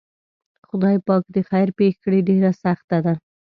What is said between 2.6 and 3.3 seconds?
سخته ده.